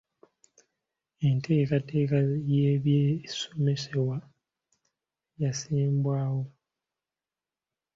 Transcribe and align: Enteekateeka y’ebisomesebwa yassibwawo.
Enteekateeka 1.27 2.17
y’ebisomesebwa 2.51 4.17
yassibwawo. 5.41 6.43